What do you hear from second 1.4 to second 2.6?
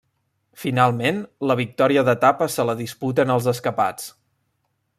la victòria d'etapa